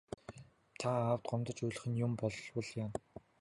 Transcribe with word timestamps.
Та 0.79 0.87
аавд 1.01 1.23
гомдож 1.29 1.59
уйлах 1.63 1.87
юм 2.05 2.11
болбол 2.19 2.67
яана. 2.83 2.97